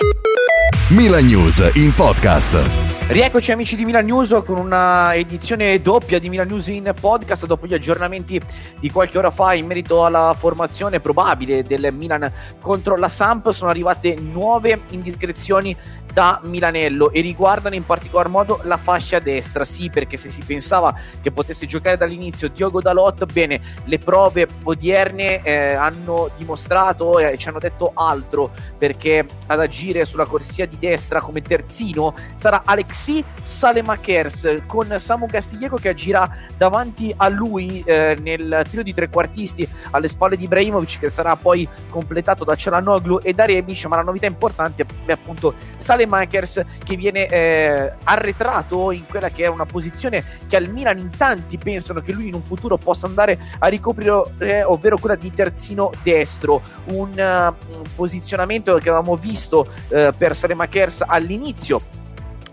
you 0.00 0.47
Milan 0.90 1.26
News 1.26 1.70
in 1.74 1.92
podcast. 1.94 2.88
Rieccoci 3.08 3.52
amici 3.52 3.76
di 3.76 3.84
Milan 3.84 4.06
News 4.06 4.40
con 4.42 4.58
una 4.58 5.14
edizione 5.14 5.82
doppia 5.82 6.18
di 6.18 6.30
Milan 6.30 6.46
News 6.46 6.68
in 6.68 6.94
podcast 6.98 7.44
dopo 7.44 7.66
gli 7.66 7.74
aggiornamenti 7.74 8.40
di 8.80 8.90
qualche 8.90 9.18
ora 9.18 9.30
fa 9.30 9.52
in 9.52 9.66
merito 9.66 10.06
alla 10.06 10.34
formazione 10.38 11.00
probabile 11.00 11.62
del 11.62 11.92
Milan 11.92 12.32
contro 12.58 12.96
la 12.96 13.08
Samp 13.08 13.50
sono 13.50 13.68
arrivate 13.68 14.14
nuove 14.14 14.80
indiscrezioni 14.88 15.76
da 16.12 16.40
Milanello 16.42 17.12
e 17.12 17.20
riguardano 17.20 17.74
in 17.74 17.86
particolar 17.86 18.28
modo 18.28 18.60
la 18.64 18.76
fascia 18.76 19.18
destra. 19.18 19.64
Sì, 19.64 19.88
perché 19.88 20.16
se 20.16 20.30
si 20.30 20.42
pensava 20.44 20.94
che 21.20 21.30
potesse 21.30 21.66
giocare 21.66 21.96
dall'inizio 21.96 22.48
Diogo 22.48 22.80
Dalot, 22.80 23.30
bene, 23.32 23.60
le 23.84 23.98
prove 23.98 24.48
odierne 24.64 25.42
eh, 25.42 25.74
hanno 25.74 26.30
dimostrato 26.36 27.18
e 27.18 27.36
ci 27.38 27.48
hanno 27.48 27.58
detto 27.58 27.92
altro 27.94 28.50
perché 28.76 29.24
ad 29.46 29.60
agire 29.60 30.04
sulla 30.04 30.26
corsia 30.26 30.66
di 30.66 30.76
destra 30.78 31.20
come 31.20 31.42
terzino 31.42 32.14
sarà 32.36 32.62
Alexis 32.64 33.24
Salemakers 33.42 34.62
con 34.66 34.94
Samu 34.98 35.26
Castiglieco 35.26 35.76
che 35.76 35.90
agirà 35.90 36.28
davanti 36.56 37.12
a 37.16 37.28
lui 37.28 37.82
eh, 37.84 38.16
nel 38.20 38.64
trio 38.68 38.82
di 38.82 38.94
trequartisti 38.94 39.68
alle 39.90 40.08
spalle 40.08 40.36
di 40.36 40.44
Ibrahimovic 40.44 40.98
che 40.98 41.10
sarà 41.10 41.36
poi 41.36 41.68
completato 41.88 42.44
da 42.44 42.54
Cialanoglu 42.54 43.20
e 43.22 43.32
da 43.32 43.44
Rebic, 43.44 43.84
ma 43.86 43.96
la 43.96 44.02
novità 44.02 44.26
importante 44.26 44.86
è 45.04 45.12
appunto 45.12 45.54
Salemakers 45.76 46.16
Makers 46.28 46.64
che 46.84 46.96
viene 46.96 47.26
eh, 47.26 47.92
arretrato 48.04 48.90
in 48.90 49.06
quella 49.06 49.28
che 49.28 49.44
è 49.44 49.46
una 49.48 49.66
posizione 49.66 50.24
che 50.46 50.56
al 50.56 50.70
Milan 50.70 50.98
in 50.98 51.10
tanti 51.16 51.58
pensano 51.58 52.00
che 52.00 52.12
lui 52.12 52.28
in 52.28 52.34
un 52.34 52.42
futuro 52.42 52.76
possa 52.76 53.06
andare 53.06 53.38
a 53.58 53.66
ricoprire, 53.68 54.22
eh, 54.38 54.62
ovvero 54.62 54.98
quella 54.98 55.16
di 55.16 55.30
terzino 55.30 55.90
destro, 56.02 56.62
un, 56.86 57.10
uh, 57.10 57.74
un 57.74 57.82
posizionamento 57.94 58.74
che 58.76 58.88
avevamo 58.88 59.16
visto 59.16 59.68
uh, 59.88 60.10
per 60.16 60.34
Makers 60.68 61.00
all'inizio 61.00 61.80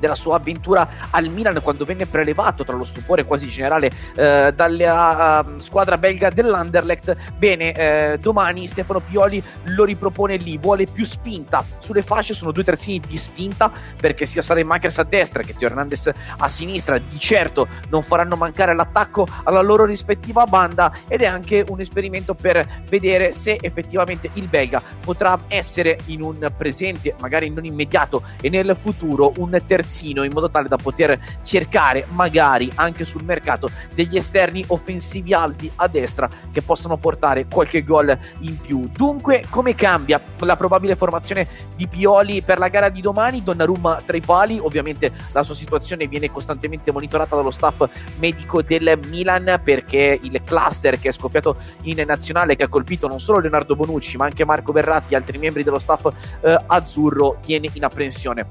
della 0.00 0.16
sua 0.16 0.36
avventura 0.36 0.88
al 1.10 1.28
Milan 1.28 1.60
quando 1.62 1.84
venne 1.84 2.06
prelevato 2.06 2.64
tra 2.64 2.76
lo 2.76 2.84
stupore 2.84 3.24
quasi 3.24 3.46
generale 3.46 3.90
eh, 4.16 4.52
dalla 4.54 5.44
uh, 5.46 5.58
squadra 5.58 5.98
belga 5.98 6.30
dell'Anderlecht. 6.30 7.16
Bene, 7.36 7.72
eh, 7.72 8.18
domani 8.18 8.66
Stefano 8.66 9.00
Pioli 9.00 9.42
lo 9.64 9.84
ripropone 9.84 10.36
lì, 10.36 10.58
vuole 10.58 10.86
più 10.86 11.04
spinta 11.04 11.64
sulle 11.78 12.02
fasce, 12.02 12.34
sono 12.34 12.50
due 12.50 12.64
terzini 12.64 13.00
di 13.06 13.18
spinta 13.18 13.70
perché 14.00 14.26
sia 14.26 14.42
Makers 14.64 14.98
a 14.98 15.04
destra 15.04 15.42
che 15.42 15.54
Teo 15.56 15.68
Hernandez 15.68 16.10
a 16.38 16.48
sinistra, 16.48 16.98
di 16.98 17.18
certo 17.18 17.68
non 17.90 18.02
faranno 18.02 18.36
mancare 18.36 18.74
l'attacco 18.74 19.26
alla 19.44 19.60
loro 19.60 19.84
rispettiva 19.84 20.44
banda 20.46 20.92
ed 21.06 21.22
è 21.22 21.26
anche 21.26 21.64
un 21.68 21.80
esperimento 21.80 22.34
per 22.34 22.82
vedere 22.88 23.32
se 23.32 23.58
effettivamente 23.60 24.30
il 24.34 24.48
belga 24.48 24.82
potrà 25.00 25.38
essere 25.48 25.98
in 26.06 26.22
un 26.22 26.46
presente, 26.56 27.14
magari 27.20 27.50
non 27.50 27.64
immediato 27.64 28.22
e 28.40 28.48
nel 28.48 28.76
futuro 28.78 29.32
un 29.36 29.60
terzino 29.66 29.89
terzino 29.90 30.22
in 30.22 30.30
modo 30.32 30.48
tale 30.48 30.68
da 30.68 30.76
poter 30.76 31.18
cercare 31.42 32.06
magari 32.10 32.70
anche 32.76 33.04
sul 33.04 33.24
mercato 33.24 33.68
degli 33.94 34.16
esterni 34.16 34.64
offensivi 34.68 35.34
alti 35.34 35.70
a 35.76 35.88
destra 35.88 36.28
che 36.52 36.62
possono 36.62 36.96
portare 36.96 37.46
qualche 37.46 37.82
gol 37.82 38.16
in 38.40 38.56
più. 38.58 38.88
Dunque, 38.92 39.44
come 39.50 39.74
cambia 39.74 40.22
la 40.38 40.56
probabile 40.56 40.94
formazione 40.94 41.46
di 41.74 41.88
Pioli 41.88 42.40
per 42.42 42.58
la 42.58 42.68
gara 42.68 42.88
di 42.88 43.00
domani? 43.00 43.42
Donnarumma 43.42 44.02
tra 44.06 44.16
i 44.16 44.20
pali, 44.20 44.58
ovviamente 44.60 45.12
la 45.32 45.42
sua 45.42 45.54
situazione 45.54 46.06
viene 46.06 46.30
costantemente 46.30 46.92
monitorata 46.92 47.34
dallo 47.34 47.50
staff 47.50 47.88
medico 48.18 48.62
del 48.62 48.98
Milan 49.08 49.60
perché 49.62 50.18
il 50.22 50.40
cluster 50.44 50.98
che 50.98 51.08
è 51.08 51.12
scoppiato 51.12 51.56
in 51.82 52.02
nazionale 52.06 52.56
che 52.56 52.64
ha 52.64 52.68
colpito 52.68 53.08
non 53.08 53.18
solo 53.18 53.40
Leonardo 53.40 53.74
Bonucci 53.74 54.16
ma 54.16 54.24
anche 54.26 54.44
Marco 54.44 54.72
Verratti 54.72 55.14
e 55.14 55.16
altri 55.16 55.38
membri 55.38 55.62
dello 55.62 55.78
staff 55.78 56.08
eh, 56.40 56.58
azzurro 56.66 57.38
tiene 57.42 57.68
in 57.72 57.84
apprensione 57.84 58.46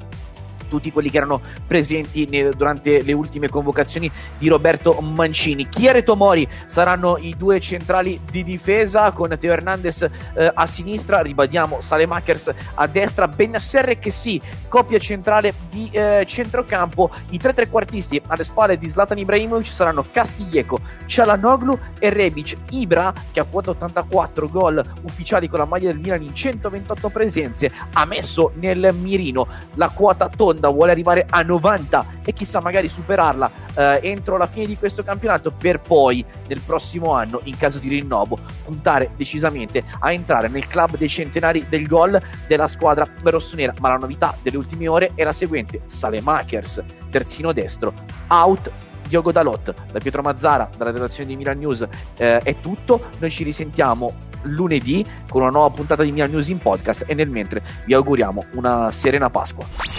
tutti 0.69 0.91
quelli 0.91 1.09
che 1.09 1.17
erano 1.17 1.41
presenti 1.67 2.25
ne, 2.29 2.49
durante 2.49 3.01
le 3.03 3.11
ultime 3.11 3.49
convocazioni 3.49 4.09
di 4.37 4.47
Roberto 4.47 4.93
Mancini. 5.01 5.67
Chiere 5.67 6.03
Tomori 6.03 6.47
saranno 6.67 7.17
i 7.17 7.35
due 7.37 7.59
centrali 7.59 8.21
di 8.31 8.43
difesa 8.43 9.11
con 9.11 9.35
Teo 9.37 9.51
Hernandez 9.51 10.07
eh, 10.35 10.51
a 10.53 10.65
sinistra, 10.65 11.21
ribadiamo 11.21 11.81
Salemakers 11.81 12.53
a 12.75 12.87
destra, 12.87 13.27
Benasser 13.27 13.99
che 13.99 14.11
sì, 14.11 14.39
coppia 14.67 14.99
centrale 14.99 15.53
di 15.69 15.89
eh, 15.91 16.23
centrocampo, 16.25 17.09
i 17.31 17.37
tre 17.37 17.53
trequartisti 17.53 18.21
alle 18.27 18.43
spalle 18.43 18.77
di 18.77 18.87
Zlatan 18.87 19.17
Ibrahimovic 19.17 19.67
saranno 19.67 20.05
Castiglieco, 20.11 20.79
Cialanoglu 21.05 21.77
e 21.99 22.09
Rebic, 22.09 22.55
Ibra 22.71 23.13
che 23.31 23.39
ha 23.39 23.45
quota 23.45 23.71
84 23.71 24.47
gol 24.47 24.83
ufficiali 25.01 25.47
con 25.47 25.59
la 25.59 25.65
maglia 25.65 25.91
del 25.91 25.99
Milan 25.99 26.21
in 26.21 26.33
128 26.33 27.09
presenze, 27.09 27.71
ha 27.93 28.05
messo 28.05 28.51
nel 28.55 28.93
mirino 28.93 29.47
la 29.75 29.89
quota 29.89 30.29
tonda 30.29 30.58
Honda 30.59 30.69
vuole 30.69 30.91
arrivare 30.91 31.25
a 31.29 31.41
90 31.41 32.05
e 32.25 32.33
chissà 32.33 32.61
magari 32.61 32.89
superarla 32.89 33.51
eh, 33.73 33.99
entro 34.03 34.37
la 34.37 34.45
fine 34.45 34.65
di 34.65 34.77
questo 34.77 35.03
campionato 35.03 35.51
per 35.51 35.79
poi 35.79 36.23
nel 36.47 36.59
prossimo 36.59 37.13
anno 37.13 37.39
in 37.45 37.57
caso 37.57 37.79
di 37.79 37.87
rinnovo 37.87 38.37
puntare 38.65 39.11
decisamente 39.15 39.83
a 39.99 40.11
entrare 40.11 40.49
nel 40.49 40.67
club 40.67 40.97
dei 40.97 41.07
centenari 41.07 41.65
del 41.69 41.87
gol 41.87 42.21
della 42.47 42.67
squadra 42.67 43.07
rossonera. 43.23 43.73
Ma 43.79 43.89
la 43.89 43.95
novità 43.95 44.35
delle 44.41 44.57
ultime 44.57 44.87
ore 44.87 45.11
è 45.15 45.23
la 45.23 45.31
seguente. 45.31 45.81
Salemakers 45.85 46.83
terzino 47.09 47.53
destro 47.53 47.93
out 48.27 48.71
Diogo 49.07 49.31
Dalot. 49.31 49.73
Da 49.91 49.99
Pietro 49.99 50.21
Mazzara 50.21 50.69
dalla 50.77 50.91
redazione 50.91 51.29
di 51.29 51.37
Milan 51.37 51.57
News 51.57 51.87
eh, 52.17 52.39
è 52.39 52.59
tutto. 52.59 53.09
Noi 53.19 53.31
ci 53.31 53.43
risentiamo 53.43 54.27
lunedì 54.43 55.05
con 55.29 55.41
una 55.41 55.51
nuova 55.51 55.69
puntata 55.73 56.03
di 56.03 56.11
Milan 56.11 56.31
News 56.31 56.47
in 56.47 56.59
podcast 56.59 57.05
e 57.07 57.13
nel 57.13 57.29
mentre 57.29 57.61
vi 57.85 57.93
auguriamo 57.93 58.45
una 58.53 58.91
serena 58.91 59.29
Pasqua 59.29 59.98